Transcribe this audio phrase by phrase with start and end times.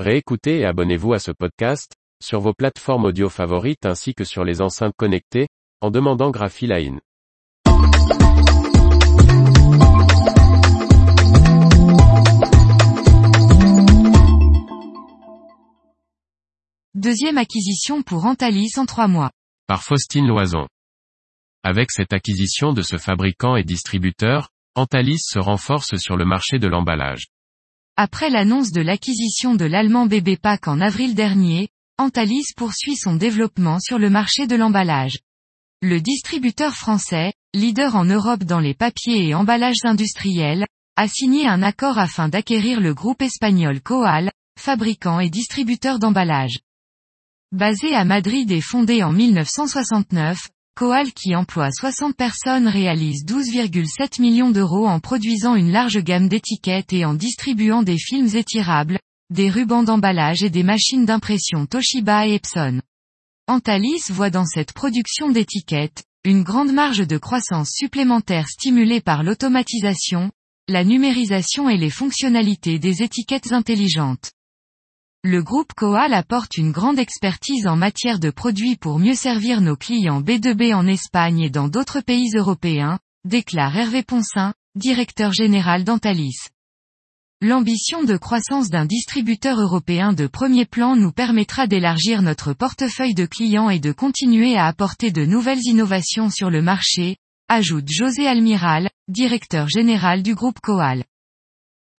[0.00, 4.60] Réécoutez et abonnez-vous à ce podcast, sur vos plateformes audio favorites ainsi que sur les
[4.60, 5.46] enceintes connectées,
[5.80, 6.98] en demandant Graphiline.
[16.94, 19.30] Deuxième acquisition pour Antalis en trois mois.
[19.68, 20.66] Par Faustine Loison.
[21.62, 26.66] Avec cette acquisition de ce fabricant et distributeur, Antalis se renforce sur le marché de
[26.66, 27.26] l'emballage.
[27.96, 33.78] Après l'annonce de l'acquisition de l'allemand BB Pack en avril dernier, Antalis poursuit son développement
[33.78, 35.20] sur le marché de l'emballage.
[35.80, 41.62] Le distributeur français, leader en Europe dans les papiers et emballages industriels, a signé un
[41.62, 46.58] accord afin d'acquérir le groupe espagnol Coal, fabricant et distributeur d'emballage.
[47.52, 54.50] Basé à Madrid et fondé en 1969, Coal qui emploie 60 personnes réalise 12,7 millions
[54.50, 58.98] d'euros en produisant une large gamme d'étiquettes et en distribuant des films étirables,
[59.30, 62.80] des rubans d'emballage et des machines d'impression Toshiba et Epson.
[63.46, 70.32] Antalis voit dans cette production d'étiquettes, une grande marge de croissance supplémentaire stimulée par l'automatisation,
[70.66, 74.32] la numérisation et les fonctionnalités des étiquettes intelligentes.
[75.26, 79.74] Le groupe Coal apporte une grande expertise en matière de produits pour mieux servir nos
[79.74, 86.36] clients B2B en Espagne et dans d'autres pays européens, déclare Hervé Poncin, directeur général d'Antalis.
[87.40, 93.24] L'ambition de croissance d'un distributeur européen de premier plan nous permettra d'élargir notre portefeuille de
[93.24, 97.16] clients et de continuer à apporter de nouvelles innovations sur le marché,
[97.48, 101.02] ajoute José Almiral, directeur général du groupe Coal.